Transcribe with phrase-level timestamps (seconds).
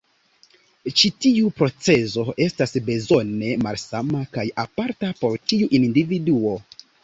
[1.01, 6.61] Ĉi tiu procezo estas bezone malsama kaj aparta por ĉiu individuo.